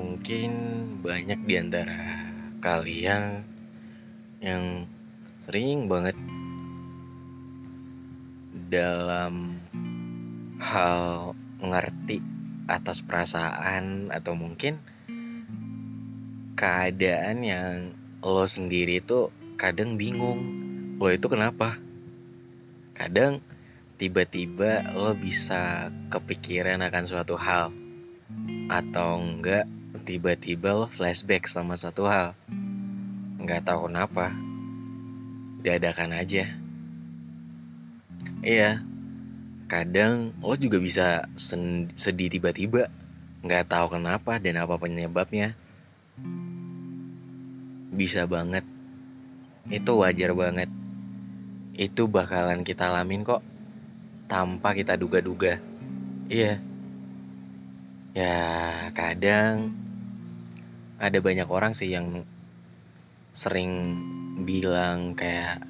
[0.00, 0.52] Mungkin
[1.04, 2.32] banyak di antara
[2.64, 3.44] kalian
[4.40, 4.88] yang
[5.44, 6.16] sering banget
[8.72, 9.60] dalam
[10.56, 12.24] hal mengerti
[12.64, 14.80] atas perasaan atau mungkin
[16.56, 17.92] keadaan yang
[18.24, 19.28] lo sendiri itu
[19.60, 20.40] kadang bingung
[20.96, 21.76] lo itu kenapa?
[22.96, 23.44] Kadang
[24.00, 27.68] tiba-tiba lo bisa kepikiran akan suatu hal
[28.72, 29.68] atau enggak
[30.10, 32.34] tiba-tiba flashback sama satu hal.
[33.38, 34.34] Nggak tahu kenapa.
[35.62, 36.50] Dadakan aja.
[38.42, 38.82] Iya.
[39.70, 41.30] Kadang lo juga bisa
[41.94, 42.90] sedih tiba-tiba.
[43.46, 45.54] Nggak tahu kenapa dan apa penyebabnya.
[47.94, 48.66] Bisa banget.
[49.70, 50.66] Itu wajar banget.
[51.78, 53.46] Itu bakalan kita alamin kok.
[54.26, 55.62] Tanpa kita duga-duga.
[56.26, 56.58] Iya.
[58.10, 58.42] Ya
[58.90, 59.70] kadang
[61.00, 62.28] ada banyak orang sih yang
[63.32, 63.96] sering
[64.44, 65.64] bilang kayak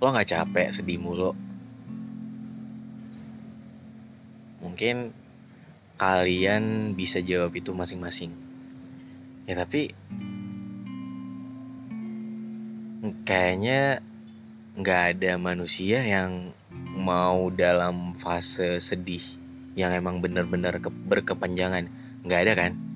[0.00, 1.36] lo nggak capek sedih mulu.
[4.64, 5.12] Mungkin
[6.00, 8.32] kalian bisa jawab itu masing-masing.
[9.44, 9.92] Ya tapi
[13.28, 14.00] kayaknya
[14.80, 16.56] nggak ada manusia yang
[16.96, 19.20] mau dalam fase sedih
[19.76, 21.92] yang emang bener-bener ke berkepanjangan.
[22.24, 22.89] Nggak ada kan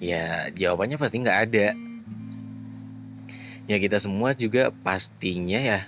[0.00, 1.66] ya jawabannya pasti nggak ada.
[3.68, 5.86] Ya kita semua juga pastinya ya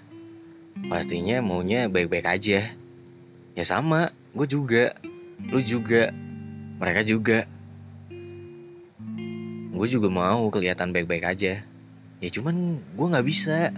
[0.86, 2.60] pastinya maunya baik-baik aja.
[3.56, 4.94] Ya sama gue juga
[5.40, 6.12] lu juga
[6.78, 7.48] mereka juga.
[9.72, 11.64] Gue juga mau kelihatan baik-baik aja.
[12.22, 13.72] Ya cuman gue nggak bisa.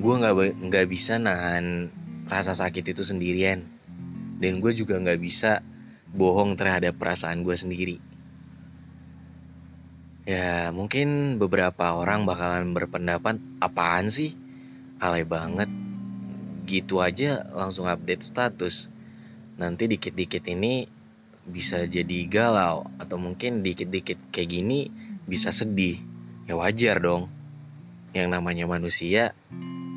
[0.00, 1.92] Gue nggak nggak bisa nahan
[2.26, 3.68] rasa sakit itu sendirian.
[4.40, 5.60] Dan gue juga nggak bisa
[6.10, 8.09] bohong terhadap perasaan gue sendiri
[10.30, 14.38] ya mungkin beberapa orang bakalan berpendapat apaan sih?
[15.02, 15.66] Alay banget.
[16.70, 18.94] Gitu aja langsung update status.
[19.58, 20.86] Nanti dikit-dikit ini
[21.42, 24.86] bisa jadi galau atau mungkin dikit-dikit kayak gini
[25.26, 25.98] bisa sedih.
[26.46, 27.26] Ya wajar dong.
[28.14, 29.34] Yang namanya manusia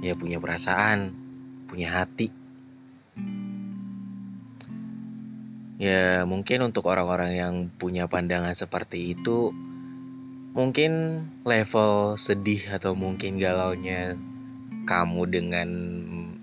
[0.01, 1.13] ya punya perasaan
[1.69, 2.33] punya hati.
[5.77, 9.53] Ya mungkin untuk orang-orang yang punya pandangan seperti itu
[10.53, 14.13] mungkin level sedih atau mungkin galaunya
[14.85, 15.69] kamu dengan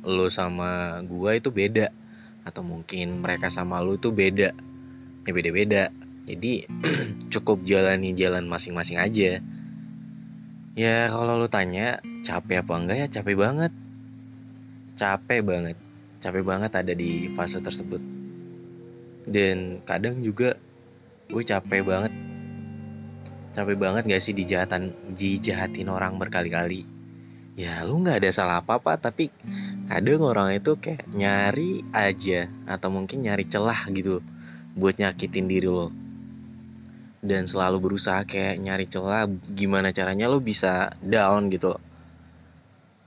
[0.03, 1.95] lo sama gua itu beda.
[2.43, 4.51] Atau mungkin mereka sama lu itu beda.
[5.25, 5.95] Ya beda-beda.
[6.27, 6.67] Jadi
[7.33, 9.39] cukup jalani jalan masing-masing aja.
[10.75, 13.07] Ya kalau lu tanya capek apa enggak ya?
[13.21, 13.73] Capek banget.
[14.99, 15.77] Capek banget.
[16.19, 18.03] Capek banget ada di fase tersebut.
[19.31, 20.59] Dan kadang juga
[21.31, 22.30] gue capek banget
[23.51, 27.01] capek banget gak sih dijahatan dijahatin orang berkali-kali?
[27.59, 29.29] Ya lu nggak ada salah apa-apa tapi
[29.85, 34.25] kadang orang itu kayak nyari aja atau mungkin nyari celah gitu
[34.79, 35.93] buat nyakitin diri lo.
[37.21, 41.77] Dan selalu berusaha kayak nyari celah gimana caranya lo bisa down gitu.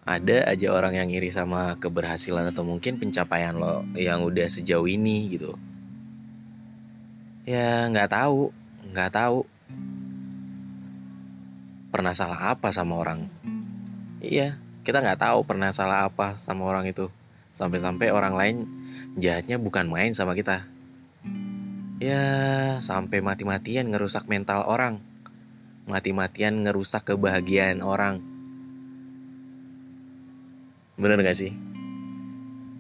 [0.05, 5.33] Ada aja orang yang iri sama keberhasilan atau mungkin pencapaian lo yang udah sejauh ini
[5.33, 5.57] gitu.
[7.49, 8.53] Ya nggak tahu
[8.93, 9.49] nggak tahu
[11.93, 13.29] pernah salah apa sama orang?
[14.17, 17.13] Iya kita nggak tahu pernah salah apa sama orang itu.
[17.53, 18.57] Sampai-sampai orang lain
[19.15, 20.65] jahatnya bukan main sama kita.
[22.01, 22.25] Ya
[22.81, 24.97] sampai mati-matian ngerusak mental orang.
[25.85, 28.19] Mati-matian ngerusak kebahagiaan orang.
[30.97, 31.53] Bener gak sih?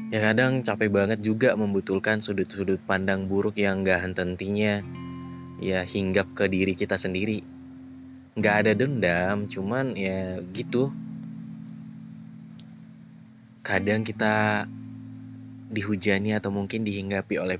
[0.09, 4.81] Ya kadang capek banget juga membutuhkan sudut-sudut pandang buruk yang gak hententinya
[5.63, 7.52] ya hinggap ke diri kita sendiri
[8.33, 10.89] nggak ada dendam cuman ya gitu.
[13.63, 14.65] Kadang kita
[15.73, 17.57] dihujani atau mungkin dihinggapi oleh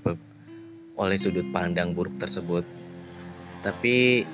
[0.98, 2.66] oleh sudut pandang buruk tersebut.
[3.64, 4.28] Tapi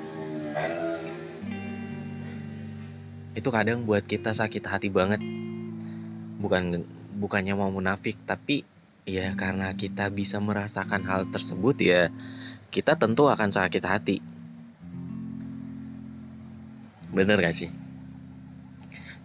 [3.38, 5.22] itu kadang buat kita sakit hati banget.
[6.40, 6.88] Bukan
[7.20, 8.64] bukannya mau munafik tapi
[9.04, 12.08] ya karena kita bisa merasakan hal tersebut ya
[12.72, 14.18] kita tentu akan sakit hati
[17.10, 17.70] Bener gak sih?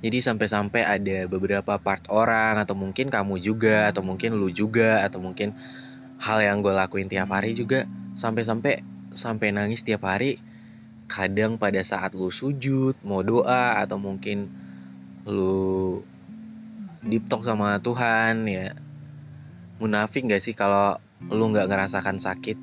[0.05, 5.17] Jadi sampai-sampai ada beberapa part orang atau mungkin kamu juga atau mungkin lu juga atau
[5.25, 5.57] mungkin
[6.21, 8.85] hal yang gue lakuin tiap hari juga sampai-sampai
[9.17, 10.37] sampai nangis tiap hari
[11.09, 14.49] kadang pada saat lu sujud mau doa atau mungkin
[15.25, 16.01] lu
[17.05, 18.77] deep talk sama Tuhan ya
[19.81, 21.01] munafik gak sih kalau
[21.33, 22.57] lu nggak ngerasakan sakit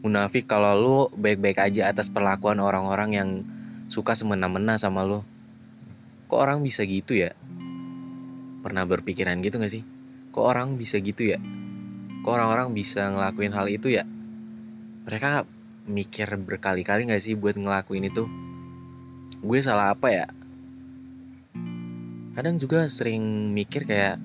[0.00, 3.30] munafik kalau lu baik-baik aja atas perlakuan orang-orang yang
[3.90, 5.26] suka semena-mena sama lo.
[6.30, 7.34] Kok orang bisa gitu ya?
[8.62, 9.82] Pernah berpikiran gitu gak sih?
[10.30, 11.42] Kok orang bisa gitu ya?
[12.22, 14.06] Kok orang-orang bisa ngelakuin hal itu ya?
[15.10, 15.42] Mereka
[15.90, 18.30] mikir berkali-kali gak sih buat ngelakuin itu?
[19.42, 20.26] Gue salah apa ya?
[22.38, 24.22] Kadang juga sering mikir kayak,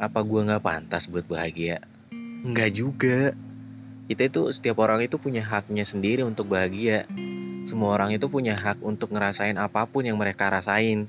[0.00, 1.84] apa gue gak pantas buat bahagia?
[2.48, 3.36] Enggak juga.
[4.08, 7.04] Kita itu, setiap orang itu punya haknya sendiri untuk bahagia
[7.62, 11.06] semua orang itu punya hak untuk ngerasain apa pun yang mereka rasain.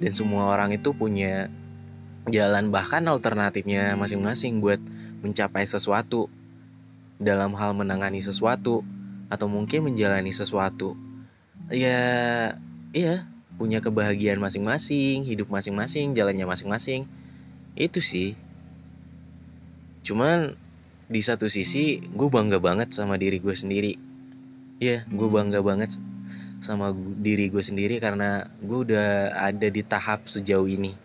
[0.00, 1.52] Dan semua orang itu punya
[2.24, 4.80] jalan bahkan alternatifnya masing-masing buat
[5.20, 6.32] mencapai sesuatu.
[7.20, 8.80] Dalam hal menangani sesuatu.
[9.28, 10.96] Atau mungkin menjalani sesuatu.
[11.70, 12.56] Ya,
[12.96, 13.28] iya,
[13.60, 17.04] punya kebahagiaan masing-masing, hidup masing-masing, jalannya masing-masing.
[17.76, 18.34] Itu sih.
[20.02, 20.56] Cuman
[21.06, 24.09] di satu sisi gue bangga banget sama diri gue sendiri
[24.80, 26.00] Iya, gue bangga banget
[26.64, 30.96] sama diri gue sendiri karena gue udah ada di tahap sejauh ini.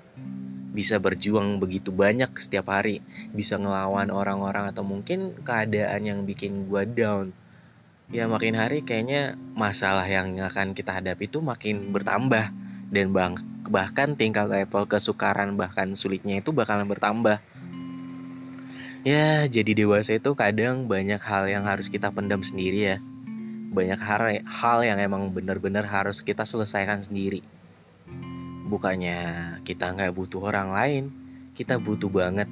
[0.71, 3.03] Bisa berjuang begitu banyak setiap hari,
[3.35, 7.35] bisa ngelawan orang-orang atau mungkin keadaan yang bikin gue down.
[8.15, 12.55] Ya makin hari kayaknya masalah yang akan kita hadapi itu makin bertambah
[12.95, 13.35] dan bang
[13.67, 17.43] bahkan tingkat level kesukaran bahkan sulitnya itu bakalan bertambah.
[19.03, 22.97] Ya, jadi dewasa itu kadang banyak hal yang harus kita pendam sendiri ya
[23.75, 27.43] banyak hal, yang emang benar-benar harus kita selesaikan sendiri.
[28.71, 31.03] Bukannya kita nggak butuh orang lain,
[31.51, 32.47] kita butuh banget.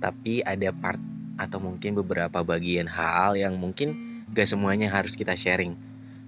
[0.00, 1.00] Tapi ada part
[1.40, 3.96] atau mungkin beberapa bagian hal yang mungkin
[4.36, 5.72] gak semuanya harus kita sharing.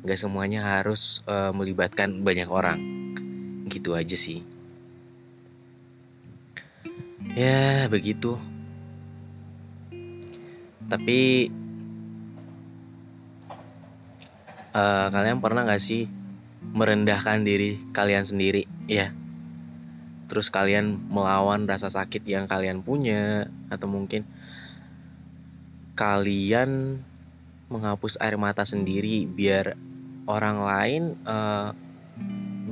[0.02, 2.80] Gak semuanya harus uh, melibatkan banyak orang.
[3.68, 4.40] Gitu aja sih.
[7.32, 8.36] Ya, begitu.
[10.88, 11.48] Tapi
[14.72, 16.08] uh, kalian pernah gak sih
[16.72, 18.66] merendahkan diri kalian sendiri?
[18.88, 19.12] Ya
[20.32, 24.24] terus kalian melawan rasa sakit yang kalian punya atau mungkin
[25.92, 27.04] kalian
[27.68, 29.76] menghapus air mata sendiri biar
[30.24, 31.76] orang lain uh,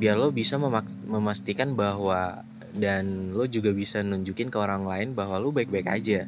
[0.00, 0.56] biar lo bisa
[1.04, 6.24] memastikan bahwa dan lo juga bisa nunjukin ke orang lain bahwa lo baik-baik aja.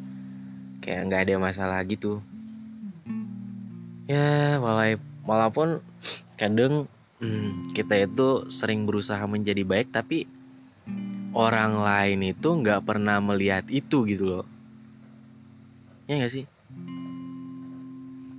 [0.84, 2.20] Kayak nggak ada masalah gitu.
[4.04, 5.82] Ya walaupun walaupun
[6.36, 6.90] kadang
[7.22, 10.26] hmm, kita itu sering berusaha menjadi baik tapi
[11.32, 14.44] orang lain itu nggak pernah melihat itu gitu loh.
[16.10, 16.44] Ya nggak sih?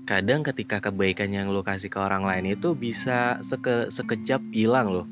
[0.03, 5.07] Kadang ketika kebaikan yang lo kasih ke orang lain itu bisa seke, sekejap hilang loh.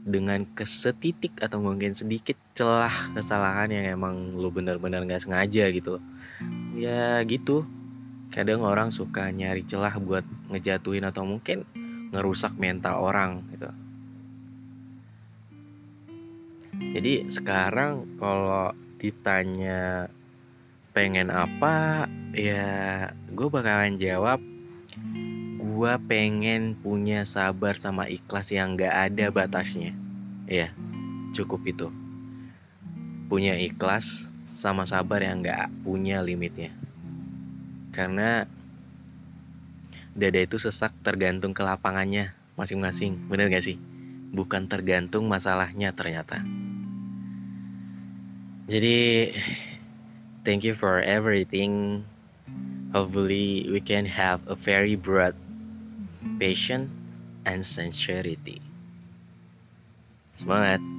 [0.00, 6.00] Dengan kesetitik atau mungkin sedikit celah kesalahan yang emang lo benar-benar nggak sengaja gitu.
[6.74, 7.68] Ya gitu
[8.30, 11.66] kadang orang suka nyari celah buat ngejatuhin atau mungkin
[12.14, 13.70] ngerusak mental orang gitu.
[16.80, 20.10] Jadi sekarang kalau ditanya
[20.90, 24.40] pengen apa, ya gue bakalan jawab
[25.80, 29.96] gue pengen punya sabar sama ikhlas yang gak ada batasnya.
[30.44, 30.76] Ya,
[31.32, 31.88] cukup itu.
[33.32, 36.79] Punya ikhlas sama sabar yang gak punya limitnya.
[37.90, 38.46] Karena
[40.14, 43.16] dada itu sesak tergantung ke lapangannya masing-masing.
[43.30, 43.78] Bener gak sih?
[44.30, 46.42] Bukan tergantung masalahnya ternyata.
[48.70, 49.34] Jadi,
[50.46, 52.02] thank you for everything.
[52.94, 55.34] Hopefully, we can have a very broad
[56.38, 56.90] patient
[57.46, 58.62] and sincerity.
[60.30, 60.89] Semangat!